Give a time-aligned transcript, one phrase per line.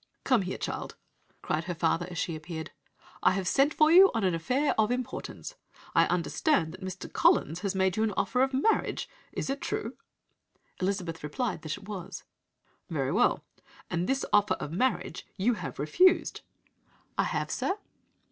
[0.23, 0.95] "'Come here, child,'
[1.43, 2.71] cried her father as she appeared.
[3.21, 5.53] 'I have sent for you on an affair of importance.
[5.93, 7.13] I understand that Mr.
[7.13, 9.07] Collins has made you an offer of marriage.
[9.31, 9.95] Is it true?'
[10.79, 12.23] Elizabeth replied that it was.
[12.89, 13.43] 'Very well
[13.91, 16.41] and this offer of marriage you have refused?'
[17.19, 17.77] "'I have, sir.'